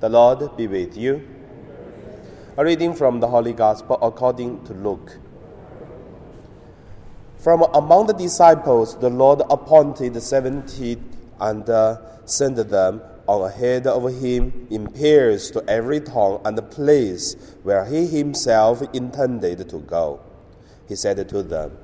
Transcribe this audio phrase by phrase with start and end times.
[0.00, 1.26] The Lord be with you.
[2.56, 5.18] A reading from the Holy Gospel according to Luke.
[7.38, 10.98] From among the disciples, the Lord appointed seventy
[11.40, 17.34] and uh, sent them on ahead of him in pairs to every town and place
[17.64, 20.20] where he himself intended to go.
[20.86, 21.76] He said to them,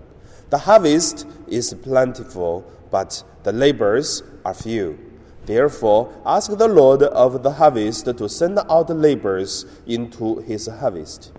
[0.50, 5.13] The harvest is plentiful, but the laborers are few.
[5.46, 11.32] Therefore, ask the Lord of the harvest to send out laborers into his harvest.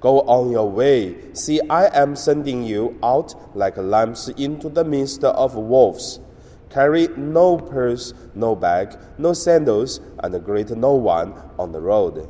[0.00, 1.32] Go on your way.
[1.32, 6.20] See, I am sending you out like lambs into the midst of wolves.
[6.68, 12.28] Carry no purse, no bag, no sandals, and greet no one on the road.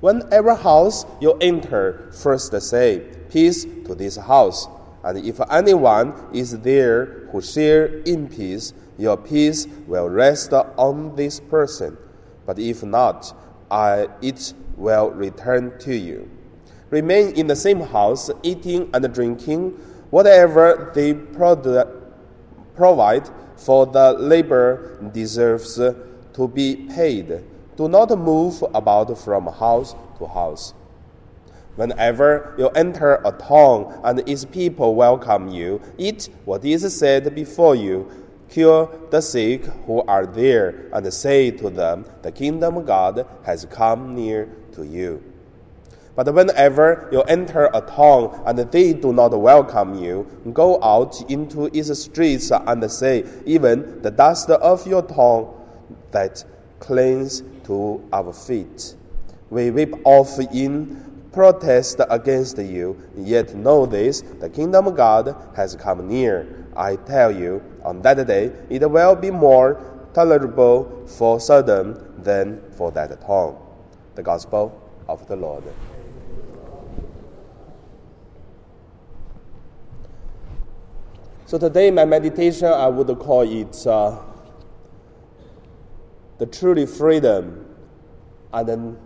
[0.00, 3.00] Whenever house you enter, first say,
[3.30, 4.66] Peace to this house.
[5.04, 11.40] And if anyone is there who share in peace, your peace will rest on this
[11.40, 11.96] person.
[12.46, 13.34] But if not,
[13.70, 16.30] I, it will return to you.
[16.90, 19.70] Remain in the same house, eating and drinking
[20.10, 21.86] whatever they produce
[22.74, 27.44] provide for the labor deserves to be paid.
[27.76, 30.74] Do not move about from house to house.
[31.76, 37.74] Whenever you enter a town and its people welcome you, eat what is said before
[37.74, 38.10] you,
[38.52, 43.64] cure the sick who are there, and say to them, The kingdom of God has
[43.70, 45.22] come near to you.
[46.14, 51.66] But whenever you enter a town and they do not welcome you, go out into
[51.76, 55.54] its streets and say, Even the dust of your town
[56.10, 56.44] that
[56.80, 58.96] clings to our feet.
[59.48, 65.74] We weep off in protest against you, yet know this the kingdom of God has
[65.76, 66.61] come near.
[66.76, 69.80] I tell you, on that day it will be more
[70.14, 73.58] tolerable for Sodom than for that town.
[74.14, 74.78] The Gospel
[75.08, 75.64] of the Lord.
[81.46, 84.18] So today, my meditation, I would call it uh,
[86.38, 87.66] the truly freedom
[88.54, 88.98] and then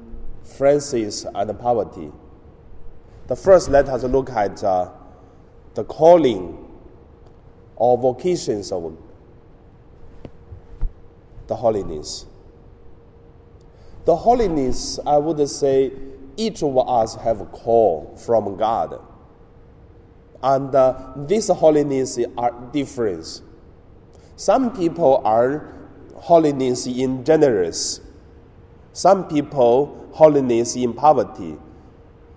[0.45, 2.13] Francis and poverty.
[3.27, 4.91] The first, let us look at uh,
[5.75, 6.66] the calling
[7.77, 8.97] or vocations of
[11.47, 12.27] the holiness.
[14.05, 15.93] The holiness, I would say,
[16.37, 19.01] each of us have a call from God
[20.43, 23.43] and uh, this holiness are different.
[24.37, 25.75] Some people are
[26.15, 28.01] holiness in generous.
[28.93, 31.57] Some people holiness in poverty.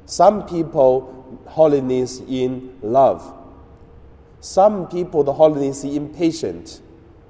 [0.06, 3.36] Some people holiness in love.
[4.40, 6.82] Some people the holiness in patient.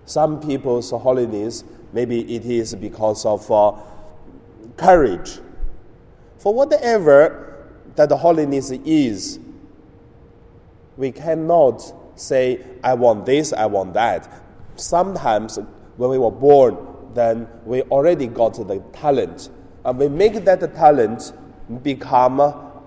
[0.05, 3.73] Some people's holiness maybe it is because of uh,
[4.77, 5.39] courage.
[6.37, 9.39] For whatever that the holiness is,
[10.97, 14.43] we cannot say, I want this, I want that.
[14.75, 15.59] Sometimes
[15.97, 16.77] when we were born,
[17.13, 19.49] then we already got the talent.
[19.83, 21.33] And we make that talent
[21.83, 22.39] become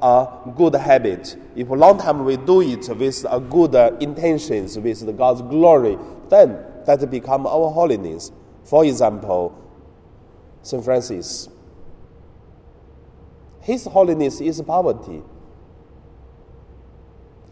[0.03, 1.37] a good habit.
[1.57, 5.97] If a long time we do it with a good intentions, with God's glory,
[6.29, 8.33] then that become our holiness.
[8.65, 9.59] For example,
[10.62, 10.85] St.
[10.85, 11.49] Francis,
[13.61, 15.23] his holiness is poverty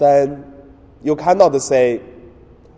[0.01, 0.45] then
[1.03, 2.01] you cannot say,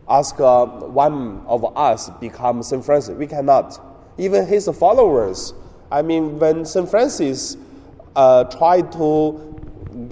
[0.08, 2.84] ask uh, one of us become St.
[2.84, 3.16] Francis.
[3.16, 3.80] We cannot.
[4.18, 5.54] Even his followers,
[5.90, 6.90] I mean, when St.
[6.90, 7.56] Francis
[8.14, 9.61] uh, tried to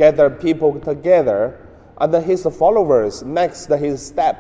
[0.01, 1.67] gather people together,
[1.99, 4.37] and his followers, next his step,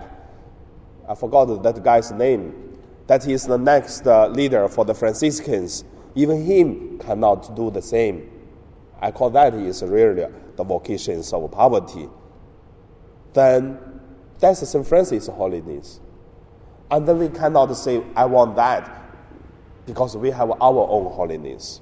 [1.09, 5.85] I forgot that guy's name, that is the next uh, leader for the Franciscans.
[6.15, 8.31] Even him cannot do the same.
[9.01, 10.27] I call that is really
[10.57, 12.09] the vocations of poverty
[13.33, 13.79] then
[14.39, 14.87] that's St.
[14.87, 16.01] Francis' holiness.
[16.91, 18.91] And then we cannot say, I want that,
[19.87, 21.81] because we have our own holiness.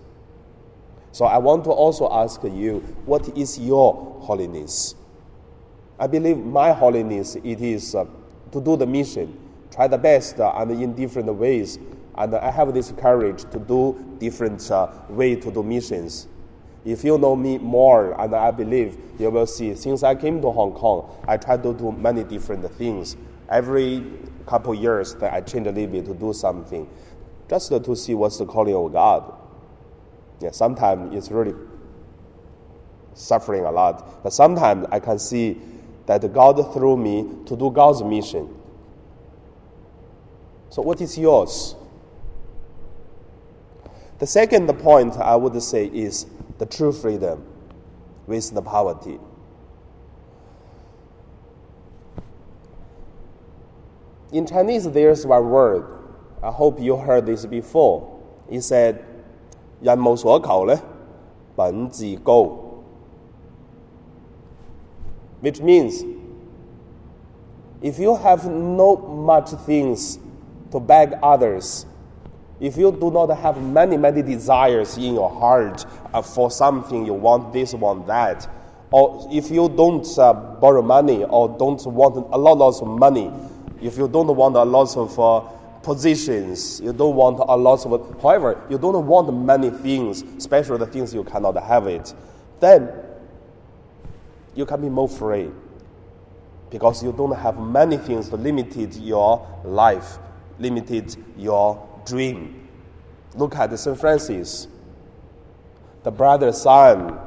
[1.12, 4.94] So I want to also ask you, what is your holiness?
[5.98, 8.04] I believe my holiness it is uh,
[8.52, 9.36] to do the mission,
[9.70, 11.78] try the best uh, and in different ways,
[12.16, 16.28] and I have this courage to do different uh, way to do missions.
[16.84, 20.50] If you know me more, and I believe you will see, since I came to
[20.50, 23.16] Hong Kong, I try to do many different things.
[23.48, 24.04] Every
[24.46, 26.88] couple years, that I change a little bit to do something,
[27.48, 29.37] just to see what's the calling of God.
[30.40, 31.54] Yeah, sometimes it's really
[33.14, 35.60] suffering a lot, but sometimes I can see
[36.06, 38.54] that God through me to do God's mission.
[40.70, 41.74] So, what is yours?
[44.18, 46.26] The second point I would say is
[46.58, 47.44] the true freedom
[48.26, 49.18] with the poverty.
[54.32, 55.86] In Chinese, there's one word.
[56.42, 58.20] I hope you heard this before.
[58.50, 59.04] It said,
[59.81, 60.79] 人无所求咧，
[61.55, 62.49] 品自高.
[65.41, 66.05] Which means,
[67.81, 70.17] if you have no much things
[70.71, 71.85] to beg others,
[72.61, 77.13] if you do not have many, many desires in your heart uh, for something, you
[77.13, 78.47] want this, want that,
[78.89, 83.29] or if you don't uh, borrow money or don't want a lot, lots of money,
[83.81, 85.41] if you don't want a lot of uh,
[85.88, 90.86] positions, you don't want a lot of, however, you don't want many things, especially the
[90.86, 92.12] things you cannot have it,
[92.60, 92.90] then
[94.54, 95.50] you can be more free
[96.68, 100.18] because you don't have many things to limit your life,
[100.58, 102.68] limited your dream.
[103.34, 103.98] Look at St.
[103.98, 104.68] Francis,
[106.02, 107.18] the brother sun,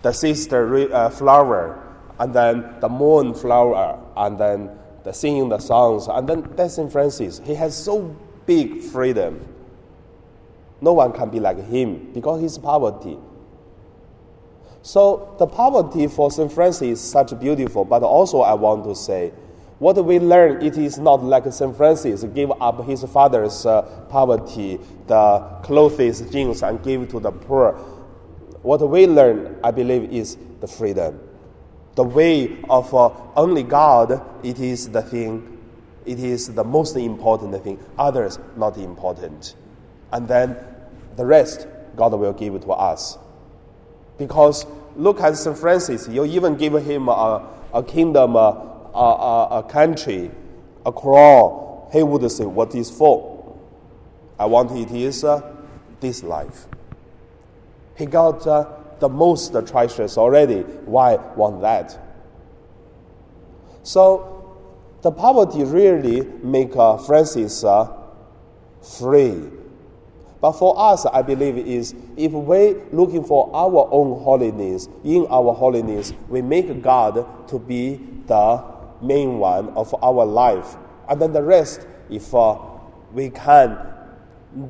[0.00, 1.78] the sister uh, flower,
[2.18, 6.90] and then the moon flower, and then the singing the songs, and then that's St.
[6.90, 7.40] Francis.
[7.44, 8.16] He has so
[8.46, 9.46] big freedom.
[10.80, 13.18] No one can be like him because he's poverty.
[14.82, 16.52] So the poverty for St.
[16.52, 19.32] Francis is such beautiful, but also I want to say,
[19.78, 21.76] what we learn, it is not like St.
[21.76, 24.78] Francis give up his father's uh, poverty,
[25.08, 27.72] the clothes, things, and give to the poor.
[28.62, 31.18] What we learn, I believe, is the freedom.
[31.94, 35.58] The way of uh, only God, it is the thing,
[36.06, 37.78] it is the most important thing.
[37.98, 39.54] Others, not important.
[40.10, 40.56] And then
[41.16, 41.66] the rest,
[41.96, 43.18] God will give to us.
[44.18, 44.66] Because
[44.96, 45.56] look at St.
[45.56, 50.30] Francis, you even give him a, a kingdom, a, a, a country,
[50.86, 51.88] a crown.
[51.92, 53.32] He would say, What is for?
[54.38, 55.40] I want it is uh,
[56.00, 56.66] this life.
[57.96, 58.66] He got uh,
[59.02, 60.60] the most treasures already.
[60.86, 61.98] Why want that?
[63.82, 64.56] So,
[65.02, 67.92] the poverty really make uh, Francis uh,
[68.80, 69.42] free.
[70.40, 75.52] But for us, I believe is if we looking for our own holiness, in our
[75.52, 78.64] holiness, we make God to be the
[79.02, 80.76] main one of our life,
[81.08, 82.56] and then the rest, if uh,
[83.12, 83.76] we can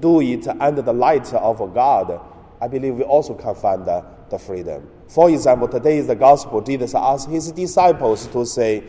[0.00, 2.19] do it under the light of God,
[2.62, 4.02] I believe we also can find uh,
[4.32, 4.88] the freedom.
[5.06, 6.61] For example, today is the gospel.
[6.61, 8.82] Jesus asked his disciples to say,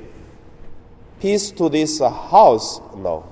[1.19, 2.81] Peace to this house.
[2.95, 3.30] No.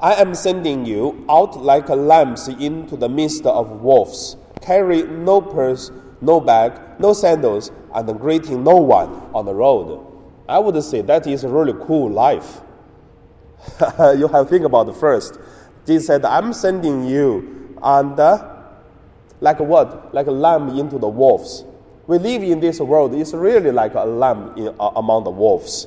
[0.00, 4.36] I am sending you out like lambs into the midst of wolves.
[4.60, 5.90] Carry no purse,
[6.20, 10.04] no bag, no sandals, and greeting no one on the road.
[10.48, 12.60] I would say that is a really cool life.
[14.16, 15.38] you have to think about it first.
[15.86, 18.57] Jesus said, I'm sending you, and uh,
[19.40, 20.14] like what?
[20.14, 21.64] Like a lamb into the wolves.
[22.06, 25.86] We live in this world, it's really like a lamb in, uh, among the wolves.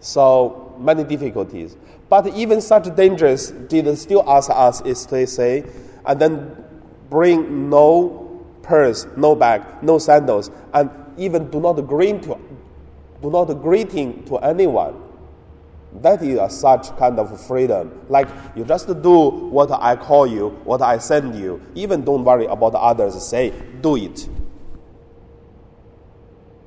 [0.00, 1.76] So many difficulties.
[2.08, 5.64] But even such dangers did still ask us is to say,
[6.06, 6.64] and then
[7.10, 12.38] bring no purse, no bag, no sandals, and even do not greet to,
[13.20, 15.07] do not greeting to anyone.
[15.92, 18.00] That is a, such kind of freedom.
[18.08, 21.62] Like you just do what I call you, what I send you.
[21.74, 23.52] Even don't worry about others say.
[23.80, 24.28] Do it.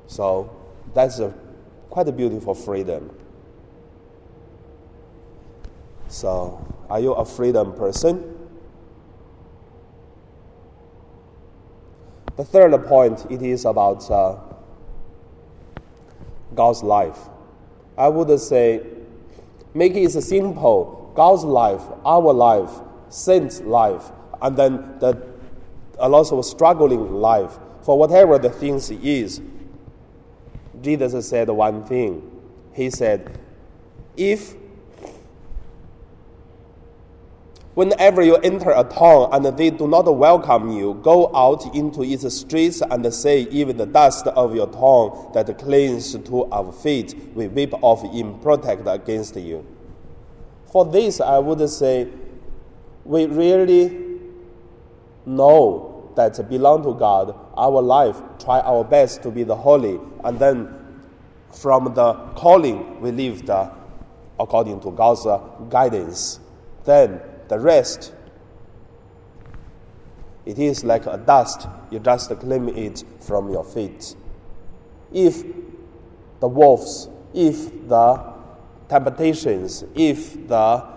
[0.06, 0.54] So
[0.92, 1.32] that's a
[1.88, 3.10] quite a beautiful freedom.
[6.08, 8.36] So, are you a freedom person?
[12.36, 14.36] The third point it is about uh,
[16.54, 17.18] God's life.
[17.96, 18.82] I would say
[19.74, 21.12] Make it simple.
[21.14, 22.70] God's life, our life,
[23.08, 24.10] saint's life,
[24.40, 25.32] and then the
[25.98, 29.40] a lot of struggling life for whatever the things is.
[30.80, 32.28] Jesus said one thing.
[32.72, 33.38] He said,
[34.16, 34.54] if
[37.74, 42.34] Whenever you enter a town and they do not welcome you, go out into its
[42.34, 47.48] streets and say, Even the dust of your town that clings to our feet, we
[47.48, 49.66] wipe off in protect against you.
[50.70, 52.08] For this, I would say,
[53.04, 54.18] we really
[55.24, 60.38] know that belong to God, our life, try our best to be the holy, and
[60.38, 60.74] then
[61.50, 63.70] from the calling, we live the,
[64.38, 65.26] according to God's
[65.70, 66.38] guidance.
[66.84, 67.20] Then
[67.52, 68.14] the rest,
[70.46, 74.16] it is like a dust, you just claim it from your feet.
[75.12, 75.44] If
[76.40, 78.32] the wolves, if the
[78.88, 80.92] temptations, if the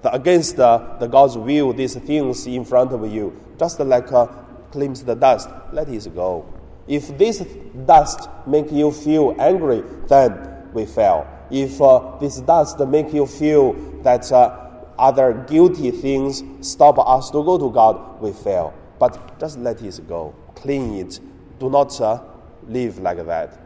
[0.00, 4.26] the, against the, the God's will, these things in front of you, just like uh,
[4.70, 6.46] cleans the dust, let it go.
[6.88, 7.44] If this
[7.84, 11.26] dust make you feel angry, then we fail.
[11.50, 14.63] If uh, this dust make you feel that uh,
[14.98, 18.74] other guilty things stop us to go to God, we fail.
[18.98, 20.34] But just let it go.
[20.54, 21.20] Clean it.
[21.58, 22.22] Do not uh,
[22.66, 23.58] live like that.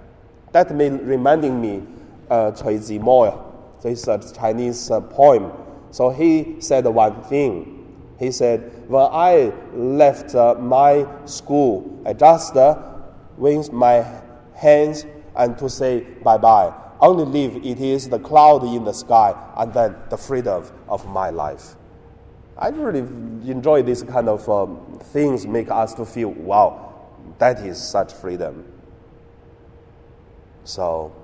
[0.52, 1.82] That may reminding me
[2.30, 3.44] uh, Cui Zimo.
[3.82, 5.52] This is a Chinese uh, poem.
[5.90, 7.74] So he said one thing.
[8.18, 12.82] He said, When I left uh, my school, I just uh,
[13.38, 14.04] my
[14.54, 15.06] hands
[15.36, 16.74] and to say bye bye.
[17.00, 21.30] Only leave it is the cloud in the sky and then the freedom of my
[21.30, 21.76] life.
[22.56, 23.00] I really
[23.50, 28.64] enjoy this kind of um, things make us to feel wow, that is such freedom.
[30.64, 31.14] So,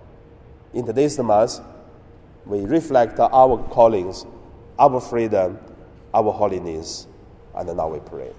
[0.72, 1.60] in today's mass,
[2.46, 4.24] we reflect our callings,
[4.78, 5.58] our freedom,
[6.12, 7.08] our holiness,
[7.56, 8.30] and now we pray.